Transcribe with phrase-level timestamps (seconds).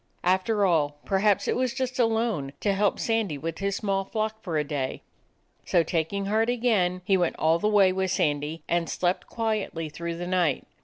[0.23, 4.41] After all, perhaps it was just a loan, to help Sandy with his small flock
[4.41, 5.03] for a day.
[5.63, 10.15] So, taking heart again, he went all the way with Sandy, and slept quietly through
[10.17, 10.65] the night.